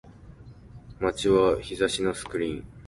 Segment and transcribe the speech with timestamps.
[0.99, 2.63] 街は日差しのスクリーン